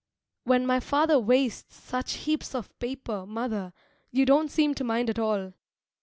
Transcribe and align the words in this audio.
When 0.45 0.65
my 0.65 0.79
father 0.79 1.19
wastes 1.19 1.75
such 1.75 2.13
heaps 2.13 2.55
of 2.55 2.75
paper, 2.79 3.27
mother, 3.27 3.71
you 4.09 4.25
don't 4.25 4.49
seem 4.49 4.73
to 4.73 4.83
mind 4.83 5.11
at 5.11 5.19
all. 5.19 5.53